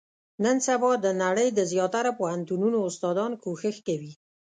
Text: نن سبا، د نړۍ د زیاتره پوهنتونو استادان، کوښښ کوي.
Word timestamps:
نن 0.43 0.57
سبا، 0.67 0.91
د 1.05 1.07
نړۍ 1.23 1.49
د 1.53 1.59
زیاتره 1.71 2.11
پوهنتونو 2.19 2.77
استادان، 2.89 3.31
کوښښ 3.43 3.77
کوي. 3.87 4.13